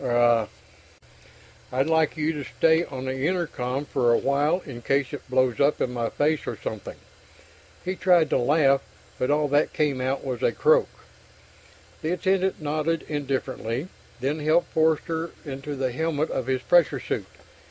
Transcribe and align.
Er 0.03 0.47
I'd 1.71 1.85
like 1.85 2.17
you 2.17 2.33
to 2.33 2.43
stay 2.57 2.83
on 2.85 3.05
the 3.05 3.17
intercom 3.27 3.85
for 3.85 4.11
a 4.11 4.17
while 4.17 4.61
in 4.65 4.81
case 4.81 5.13
it 5.13 5.29
blows 5.29 5.59
up 5.59 5.79
in 5.79 5.93
my 5.93 6.09
face 6.09 6.47
or 6.47 6.57
something." 6.57 6.95
He 7.85 7.95
tried 7.95 8.31
to 8.31 8.39
laugh, 8.39 8.81
but 9.19 9.29
all 9.29 9.47
that 9.49 9.73
came 9.73 10.01
out 10.01 10.25
was 10.25 10.41
a 10.41 10.53
croak. 10.53 10.89
The 12.01 12.13
attendant 12.13 12.59
nodded 12.59 13.05
indifferently, 13.07 13.89
then 14.19 14.39
helped 14.39 14.73
Forster 14.73 15.33
into 15.45 15.75
the 15.75 15.91
helmet 15.91 16.31
of 16.31 16.47
his 16.47 16.63
pressure 16.63 16.99
suit. 16.99 17.27